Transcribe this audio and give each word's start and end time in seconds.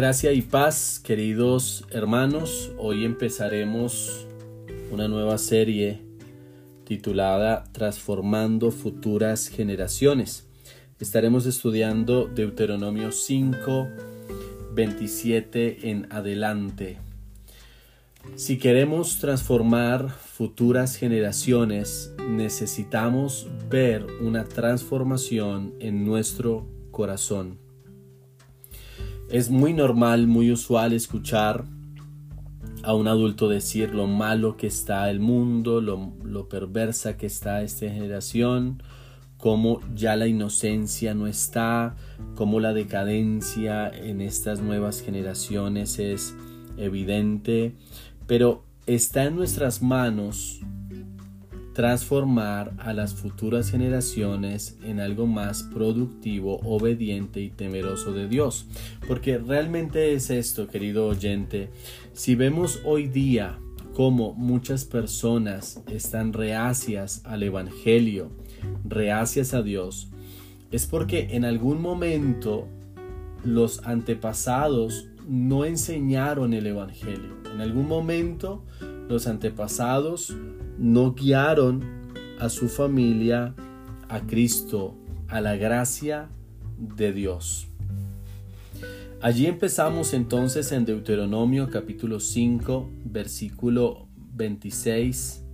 Gracia 0.00 0.32
y 0.32 0.40
paz, 0.40 0.98
queridos 0.98 1.84
hermanos. 1.90 2.72
Hoy 2.78 3.04
empezaremos 3.04 4.26
una 4.90 5.08
nueva 5.08 5.36
serie 5.36 6.00
titulada 6.84 7.64
Transformando 7.72 8.70
futuras 8.70 9.48
generaciones. 9.48 10.48
Estaremos 11.00 11.44
estudiando 11.44 12.24
Deuteronomio 12.24 13.12
5, 13.12 13.88
27 14.72 15.90
en 15.90 16.10
adelante. 16.10 16.96
Si 18.36 18.56
queremos 18.56 19.18
transformar 19.18 20.08
futuras 20.08 20.96
generaciones, 20.96 22.14
necesitamos 22.26 23.48
ver 23.68 24.06
una 24.22 24.44
transformación 24.44 25.74
en 25.78 26.06
nuestro 26.06 26.66
corazón. 26.90 27.69
Es 29.30 29.48
muy 29.48 29.72
normal, 29.72 30.26
muy 30.26 30.50
usual 30.50 30.92
escuchar 30.92 31.64
a 32.82 32.94
un 32.94 33.06
adulto 33.06 33.48
decir 33.48 33.94
lo 33.94 34.08
malo 34.08 34.56
que 34.56 34.66
está 34.66 35.08
el 35.08 35.20
mundo, 35.20 35.80
lo, 35.80 36.48
perversa 36.48 37.16
que 37.16 37.26
está 37.26 37.62
esta 37.62 37.88
generación, 37.88 38.82
cómo 39.36 39.80
ya 39.94 40.16
la 40.16 40.26
inocencia 40.26 41.14
no 41.14 41.28
está, 41.28 41.94
cómo 42.34 42.58
la 42.58 42.72
decadencia 42.72 43.88
en 43.88 44.20
estas 44.20 44.62
nuevas 44.62 45.00
generaciones 45.00 46.00
es 46.00 46.34
evidente, 46.76 47.76
pero 48.26 48.64
está 48.86 49.24
en 49.26 49.36
nuestras 49.36 49.80
manos 49.80 50.60
transformar 51.72 52.74
a 52.78 52.92
las 52.92 53.14
futuras 53.14 53.70
generaciones 53.70 54.76
en 54.82 55.00
algo 55.00 55.26
más 55.26 55.62
productivo, 55.62 56.60
obediente 56.64 57.40
y 57.40 57.50
temeroso 57.50 58.12
de 58.12 58.28
Dios. 58.28 58.66
Porque 59.06 59.38
realmente 59.38 60.14
es 60.14 60.30
esto, 60.30 60.68
querido 60.68 61.06
oyente. 61.06 61.70
Si 62.12 62.34
vemos 62.34 62.80
hoy 62.84 63.06
día 63.06 63.58
cómo 63.94 64.34
muchas 64.34 64.84
personas 64.84 65.82
están 65.90 66.32
reacias 66.32 67.22
al 67.24 67.42
Evangelio, 67.42 68.30
reacias 68.84 69.54
a 69.54 69.62
Dios, 69.62 70.10
es 70.70 70.86
porque 70.86 71.28
en 71.32 71.44
algún 71.44 71.80
momento 71.80 72.68
los 73.44 73.84
antepasados 73.86 75.08
no 75.28 75.64
enseñaron 75.64 76.54
el 76.54 76.66
Evangelio. 76.66 77.40
En 77.52 77.60
algún 77.60 77.88
momento 77.88 78.64
los 79.10 79.26
antepasados 79.26 80.36
no 80.78 81.14
guiaron 81.14 81.82
a 82.38 82.48
su 82.48 82.68
familia 82.68 83.54
a 84.08 84.20
Cristo, 84.20 84.94
a 85.28 85.40
la 85.40 85.56
gracia 85.56 86.30
de 86.78 87.12
Dios. 87.12 87.66
Allí 89.20 89.46
empezamos 89.46 90.14
entonces 90.14 90.72
en 90.72 90.84
Deuteronomio 90.84 91.68
capítulo 91.70 92.20
5, 92.20 92.88
versículo 93.04 94.06
26, 94.34 95.44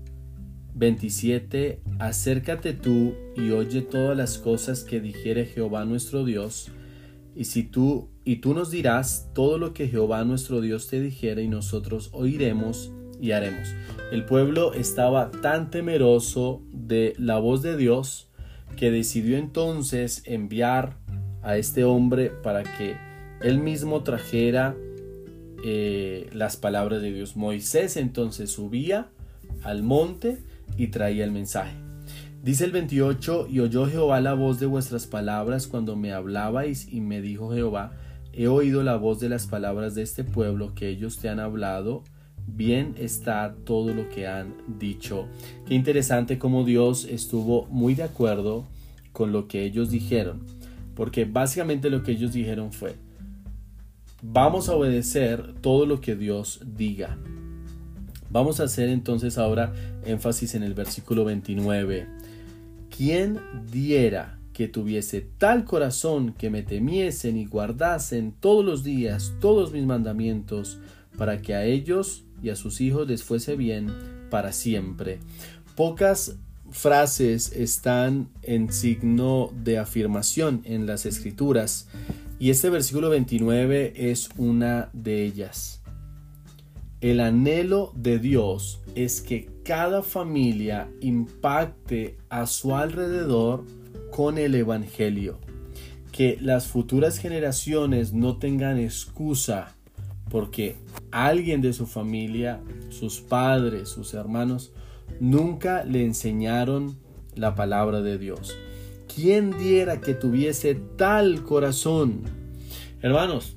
27, 0.74 1.80
acércate 1.98 2.74
tú 2.74 3.14
y 3.36 3.50
oye 3.50 3.80
todas 3.80 4.16
las 4.16 4.38
cosas 4.38 4.84
que 4.84 5.00
dijere 5.00 5.46
Jehová 5.46 5.84
nuestro 5.86 6.24
Dios, 6.24 6.70
y 7.34 7.44
si 7.44 7.64
tú 7.64 8.10
y 8.24 8.36
tú 8.36 8.54
nos 8.54 8.70
dirás 8.70 9.30
todo 9.34 9.58
lo 9.58 9.72
que 9.72 9.88
Jehová 9.88 10.24
nuestro 10.24 10.60
Dios 10.60 10.88
te 10.88 11.00
dijere 11.00 11.42
y 11.42 11.48
nosotros 11.48 12.10
oiremos 12.12 12.92
y 13.20 13.32
haremos. 13.32 13.74
El 14.12 14.24
pueblo 14.24 14.72
estaba 14.72 15.30
tan 15.30 15.70
temeroso 15.70 16.62
de 16.72 17.14
la 17.18 17.38
voz 17.38 17.62
de 17.62 17.76
Dios 17.76 18.28
que 18.76 18.90
decidió 18.90 19.38
entonces 19.38 20.22
enviar 20.26 20.96
a 21.42 21.56
este 21.56 21.84
hombre 21.84 22.30
para 22.30 22.62
que 22.62 22.96
él 23.40 23.58
mismo 23.58 24.02
trajera 24.02 24.76
eh, 25.64 26.28
las 26.32 26.56
palabras 26.56 27.02
de 27.02 27.12
Dios. 27.12 27.36
Moisés 27.36 27.96
entonces 27.96 28.50
subía 28.50 29.08
al 29.62 29.82
monte 29.82 30.38
y 30.76 30.88
traía 30.88 31.24
el 31.24 31.32
mensaje. 31.32 31.74
Dice 32.42 32.64
el 32.64 32.72
28, 32.72 33.48
y 33.50 33.60
oyó 33.60 33.86
Jehová 33.86 34.20
la 34.20 34.34
voz 34.34 34.60
de 34.60 34.66
vuestras 34.66 35.06
palabras 35.06 35.66
cuando 35.66 35.96
me 35.96 36.12
hablabais 36.12 36.92
y 36.92 37.00
me 37.00 37.20
dijo 37.20 37.52
Jehová, 37.52 37.92
he 38.32 38.46
oído 38.46 38.84
la 38.84 38.96
voz 38.96 39.18
de 39.18 39.28
las 39.28 39.46
palabras 39.46 39.94
de 39.94 40.02
este 40.02 40.22
pueblo 40.22 40.74
que 40.74 40.88
ellos 40.88 41.18
te 41.18 41.28
han 41.28 41.40
hablado 41.40 42.04
bien 42.46 42.94
está 42.98 43.54
todo 43.64 43.92
lo 43.94 44.08
que 44.08 44.26
han 44.26 44.54
dicho. 44.78 45.26
Qué 45.66 45.74
interesante 45.74 46.38
como 46.38 46.64
Dios 46.64 47.04
estuvo 47.04 47.66
muy 47.66 47.94
de 47.94 48.04
acuerdo 48.04 48.64
con 49.12 49.32
lo 49.32 49.48
que 49.48 49.64
ellos 49.64 49.90
dijeron, 49.90 50.42
porque 50.94 51.24
básicamente 51.24 51.90
lo 51.90 52.02
que 52.02 52.12
ellos 52.12 52.32
dijeron 52.32 52.72
fue, 52.72 52.96
vamos 54.22 54.68
a 54.68 54.76
obedecer 54.76 55.54
todo 55.60 55.86
lo 55.86 56.00
que 56.00 56.16
Dios 56.16 56.60
diga. 56.76 57.16
Vamos 58.30 58.60
a 58.60 58.64
hacer 58.64 58.88
entonces 58.88 59.38
ahora 59.38 59.72
énfasis 60.04 60.54
en 60.54 60.62
el 60.62 60.74
versículo 60.74 61.24
29. 61.24 62.06
¿Quién 62.90 63.40
diera 63.70 64.38
que 64.52 64.68
tuviese 64.68 65.20
tal 65.20 65.64
corazón 65.64 66.32
que 66.32 66.48
me 66.48 66.62
temiesen 66.62 67.36
y 67.36 67.44
guardasen 67.44 68.32
todos 68.40 68.64
los 68.64 68.82
días 68.82 69.34
todos 69.38 69.72
mis 69.72 69.84
mandamientos, 69.84 70.78
para 71.18 71.42
que 71.42 71.54
a 71.54 71.64
ellos 71.64 72.25
y 72.42 72.50
a 72.50 72.56
sus 72.56 72.80
hijos 72.80 73.08
les 73.08 73.22
fuese 73.22 73.56
bien 73.56 73.92
para 74.30 74.52
siempre. 74.52 75.18
Pocas 75.74 76.36
frases 76.70 77.52
están 77.52 78.28
en 78.42 78.72
signo 78.72 79.50
de 79.62 79.78
afirmación 79.78 80.62
en 80.64 80.86
las 80.86 81.06
escrituras 81.06 81.88
y 82.38 82.50
este 82.50 82.70
versículo 82.70 83.08
29 83.10 83.92
es 83.96 84.28
una 84.36 84.90
de 84.92 85.24
ellas. 85.24 85.80
El 87.00 87.20
anhelo 87.20 87.92
de 87.94 88.18
Dios 88.18 88.80
es 88.94 89.20
que 89.20 89.48
cada 89.64 90.02
familia 90.02 90.88
impacte 91.00 92.16
a 92.28 92.46
su 92.46 92.74
alrededor 92.74 93.64
con 94.10 94.38
el 94.38 94.54
Evangelio, 94.54 95.38
que 96.12 96.38
las 96.40 96.66
futuras 96.66 97.18
generaciones 97.18 98.12
no 98.12 98.38
tengan 98.38 98.78
excusa 98.78 99.76
porque 100.30 100.76
alguien 101.10 101.60
de 101.60 101.72
su 101.72 101.86
familia, 101.86 102.60
sus 102.90 103.20
padres, 103.20 103.88
sus 103.88 104.14
hermanos, 104.14 104.72
nunca 105.20 105.84
le 105.84 106.04
enseñaron 106.04 106.96
la 107.34 107.54
palabra 107.54 108.02
de 108.02 108.18
Dios. 108.18 108.56
¿Quién 109.14 109.56
diera 109.56 110.00
que 110.00 110.14
tuviese 110.14 110.74
tal 110.74 111.42
corazón? 111.42 112.22
Hermanos, 113.00 113.56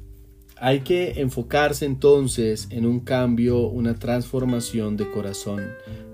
hay 0.57 0.81
que 0.81 1.21
enfocarse 1.21 1.85
entonces 1.85 2.67
en 2.69 2.85
un 2.85 2.99
cambio, 2.99 3.67
una 3.67 3.95
transformación 3.95 4.97
de 4.97 5.09
corazón, 5.09 5.63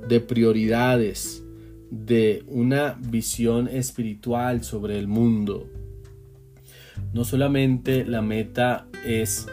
de 0.08 0.20
prioridades, 0.20 1.44
de 1.90 2.44
una 2.48 2.98
visión 3.00 3.68
espiritual 3.68 4.64
sobre 4.64 5.00
el 5.00 5.08
mundo. 5.08 5.68
No 7.14 7.26
solamente 7.26 8.06
la 8.06 8.22
meta 8.22 8.88
es 9.06 9.48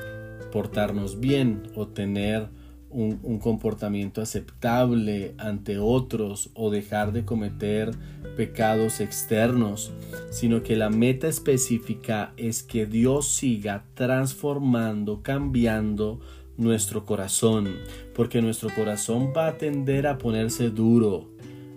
portarnos 0.53 1.19
bien 1.19 1.65
o 1.75 1.89
tener 1.89 2.49
un, 2.93 3.39
comportamiento 3.39 4.21
aceptable 4.21 5.35
ante 5.39 5.79
otros 5.79 6.51
o 6.55 6.71
dejar 6.71 7.13
de 7.13 7.25
cometer 7.25 7.91
pecados 8.37 9.01
externos, 9.01 9.93
sino 10.31 10.63
que 10.63 10.77
la 10.77 10.91
meta 10.91 11.27
específica 11.27 12.33
es 12.37 12.63
que 12.63 12.87
Dios 12.87 13.29
siga 13.29 13.85
transformando, 13.95 15.23
cambiando 15.23 16.21
nuestro 16.57 17.05
corazón, 17.07 17.69
porque 18.15 18.43
nuestro 18.43 18.69
corazón 18.75 19.33
va 19.37 19.49
a 19.49 19.59
tender 19.59 20.07
a 20.07 20.19
ponerse 20.19 20.71
duro, 20.71 21.31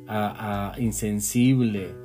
a 0.07 0.75
insensible, 0.77 1.95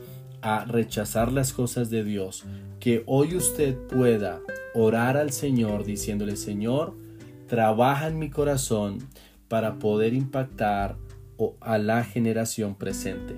a 0.41 0.65
rechazar 0.65 1.33
las 1.33 1.53
cosas 1.53 1.91
de 1.91 2.05
Dios, 2.05 2.45
que 2.79 3.03
hoy 3.07 3.35
usted 3.35 3.77
pueda 3.77 4.41
orar 4.75 5.17
al 5.17 5.33
Señor 5.33 5.85
diciéndole, 5.85 6.37
Señor, 6.37 6.95
trabaja 7.47 8.09
en 8.09 8.19
mi 8.19 8.31
corazón 8.31 8.99
para 9.49 9.79
poder 9.79 10.15
impactar 10.15 10.97
a 11.61 11.79
la 11.79 12.05
generación 12.05 12.75
presente. 12.77 13.35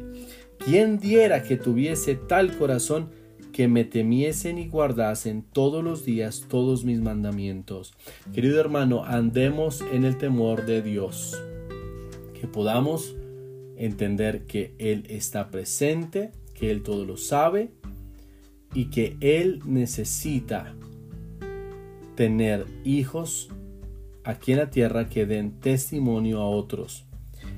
¿Quién 0.59 0.99
diera 0.99 1.43
que 1.43 1.57
tuviese 1.57 2.15
tal 2.15 2.57
corazón 2.57 3.11
que 3.53 3.69
me 3.69 3.85
temiesen 3.85 4.59
y 4.59 4.69
guardasen 4.69 5.43
todos 5.43 5.83
los 5.83 6.05
días 6.05 6.47
todos 6.49 6.85
mis 6.85 7.01
mandamientos? 7.01 7.95
Querido 8.33 8.61
hermano, 8.61 9.05
andemos 9.05 9.83
en 9.93 10.05
el 10.05 10.19
temor 10.19 10.67
de 10.67 10.83
Dios, 10.83 11.43
que 12.39 12.47
podamos 12.47 13.17
entender 13.77 14.45
que 14.47 14.75
Él 14.79 15.05
está 15.09 15.51
presente, 15.51 16.33
que 16.55 16.71
Él 16.71 16.83
todo 16.83 17.05
lo 17.05 17.17
sabe 17.17 17.71
y 18.75 18.87
que 18.87 19.17
Él 19.21 19.61
necesita 19.65 20.75
tener 22.23 22.67
hijos 22.85 23.49
aquí 24.23 24.53
en 24.53 24.59
la 24.59 24.71
tierra 24.71 25.09
que 25.09 25.27
den 25.27 25.59
testimonio 25.59 26.41
a 26.41 26.49
otros, 26.49 27.05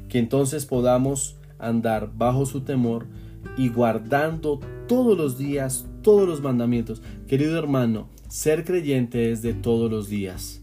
que 0.08 0.19
entonces 0.19 0.64
podamos 0.64 1.37
andar 1.58 2.12
bajo 2.16 2.46
su 2.46 2.62
temor 2.62 3.06
y 3.58 3.69
guardando 3.69 4.61
todos 4.88 5.19
los 5.19 5.37
días 5.37 5.84
todos 6.00 6.26
los 6.26 6.40
mandamientos. 6.40 7.02
Querido 7.26 7.58
hermano, 7.58 8.08
Ser 8.28 8.64
creyente 8.64 9.32
es 9.32 9.43
de 9.43 9.52
todos 9.52 9.90
los 9.90 10.08
días. 10.08 10.62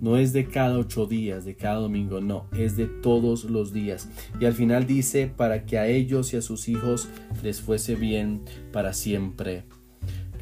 No 0.00 0.16
es 0.16 0.32
de 0.32 0.46
cada 0.46 0.78
ocho 0.78 1.04
días, 1.04 1.44
de 1.44 1.54
cada 1.54 1.76
domingo, 1.76 2.22
no, 2.22 2.46
es 2.56 2.78
de 2.78 2.86
todos 2.86 3.44
los 3.44 3.74
días. 3.74 4.08
Y 4.40 4.46
al 4.46 4.54
final 4.54 4.86
dice, 4.86 5.26
para 5.28 5.66
que 5.66 5.78
a 5.78 5.86
ellos 5.88 6.32
y 6.32 6.38
a 6.38 6.42
sus 6.42 6.70
hijos 6.70 7.10
les 7.42 7.60
fuese 7.60 7.96
bien 7.96 8.40
para 8.72 8.94
siempre. 8.94 9.64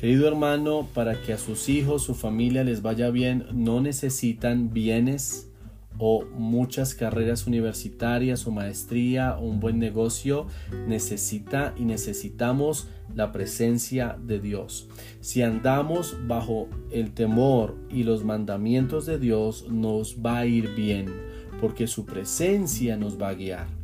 Querido 0.00 0.26
hermano, 0.26 0.88
para 0.94 1.20
que 1.20 1.34
a 1.34 1.38
sus 1.38 1.68
hijos, 1.68 2.04
su 2.04 2.14
familia 2.14 2.64
les 2.64 2.80
vaya 2.80 3.10
bien, 3.10 3.44
no 3.52 3.82
necesitan 3.82 4.72
bienes, 4.72 5.50
o 5.98 6.24
muchas 6.24 6.94
carreras 6.94 7.46
universitarias 7.46 8.46
o 8.46 8.50
maestría 8.50 9.36
o 9.36 9.42
un 9.42 9.60
buen 9.60 9.78
negocio, 9.78 10.46
necesita 10.88 11.74
y 11.76 11.84
necesitamos 11.84 12.88
la 13.14 13.30
presencia 13.30 14.16
de 14.24 14.40
Dios. 14.40 14.88
Si 15.20 15.42
andamos 15.42 16.16
bajo 16.26 16.68
el 16.90 17.12
temor 17.12 17.76
y 17.90 18.04
los 18.04 18.24
mandamientos 18.24 19.04
de 19.04 19.18
Dios, 19.18 19.66
nos 19.68 20.16
va 20.24 20.38
a 20.38 20.46
ir 20.46 20.74
bien, 20.74 21.12
porque 21.60 21.86
su 21.86 22.06
presencia 22.06 22.96
nos 22.96 23.20
va 23.20 23.28
a 23.28 23.34
guiar 23.34 23.79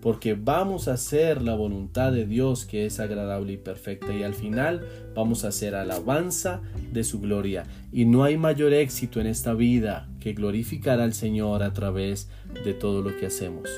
porque 0.00 0.34
vamos 0.34 0.88
a 0.88 0.94
hacer 0.94 1.42
la 1.42 1.54
voluntad 1.54 2.12
de 2.12 2.26
Dios 2.26 2.64
que 2.64 2.86
es 2.86 3.00
agradable 3.00 3.54
y 3.54 3.56
perfecta 3.56 4.12
y 4.12 4.22
al 4.22 4.34
final 4.34 4.86
vamos 5.14 5.44
a 5.44 5.48
hacer 5.48 5.74
alabanza 5.74 6.60
de 6.92 7.02
su 7.04 7.20
gloria. 7.20 7.64
Y 7.92 8.04
no 8.04 8.24
hay 8.24 8.36
mayor 8.36 8.72
éxito 8.72 9.20
en 9.20 9.26
esta 9.26 9.54
vida 9.54 10.08
que 10.20 10.32
glorificar 10.32 11.00
al 11.00 11.14
Señor 11.14 11.62
a 11.62 11.72
través 11.72 12.28
de 12.64 12.74
todo 12.74 13.02
lo 13.02 13.16
que 13.16 13.26
hacemos. 13.26 13.70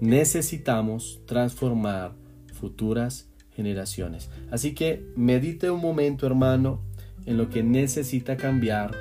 Necesitamos 0.00 1.20
transformar 1.26 2.12
futuras 2.52 3.28
generaciones. 3.54 4.30
Así 4.50 4.74
que 4.74 5.06
medite 5.16 5.70
un 5.70 5.80
momento, 5.80 6.26
hermano, 6.26 6.80
en 7.26 7.36
lo 7.36 7.50
que 7.50 7.62
necesita 7.62 8.36
cambiar, 8.36 8.96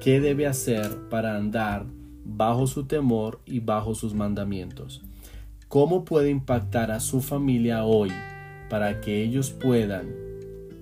qué 0.00 0.20
debe 0.20 0.46
hacer 0.46 1.08
para 1.08 1.36
andar 1.36 1.86
bajo 2.24 2.66
su 2.66 2.86
temor 2.86 3.40
y 3.46 3.60
bajo 3.60 3.94
sus 3.94 4.14
mandamientos 4.14 5.02
cómo 5.70 6.04
puede 6.04 6.30
impactar 6.30 6.90
a 6.90 6.98
su 6.98 7.20
familia 7.20 7.84
hoy 7.84 8.10
para 8.68 9.00
que 9.00 9.22
ellos 9.22 9.50
puedan 9.50 10.08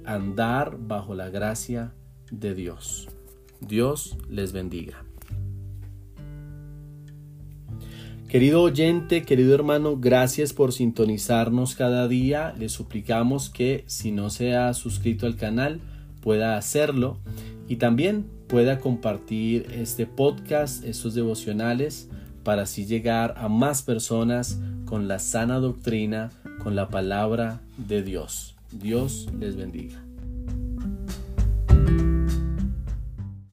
andar 0.06 0.78
bajo 0.80 1.14
la 1.14 1.28
gracia 1.28 1.92
de 2.30 2.54
Dios. 2.54 3.06
Dios 3.60 4.16
les 4.30 4.52
bendiga. 4.52 5.04
Querido 8.30 8.62
oyente, 8.62 9.24
querido 9.24 9.54
hermano, 9.54 9.98
gracias 9.98 10.54
por 10.54 10.72
sintonizarnos 10.72 11.74
cada 11.74 12.08
día. 12.08 12.54
Le 12.58 12.70
suplicamos 12.70 13.50
que 13.50 13.84
si 13.88 14.10
no 14.10 14.30
se 14.30 14.56
ha 14.56 14.72
suscrito 14.72 15.26
al 15.26 15.36
canal, 15.36 15.82
pueda 16.22 16.56
hacerlo 16.56 17.18
y 17.68 17.76
también 17.76 18.24
pueda 18.46 18.78
compartir 18.78 19.66
este 19.70 20.06
podcast, 20.06 20.82
estos 20.82 21.14
devocionales, 21.14 22.08
para 22.42 22.62
así 22.62 22.86
llegar 22.86 23.34
a 23.36 23.50
más 23.50 23.82
personas 23.82 24.58
con 24.88 25.06
la 25.06 25.18
sana 25.18 25.58
doctrina, 25.58 26.30
con 26.62 26.74
la 26.74 26.88
palabra 26.88 27.60
de 27.76 28.02
Dios. 28.02 28.56
Dios 28.72 29.28
les 29.38 29.54
bendiga. 29.54 30.07